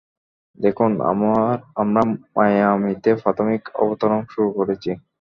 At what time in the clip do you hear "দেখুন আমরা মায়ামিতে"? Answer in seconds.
0.57-3.09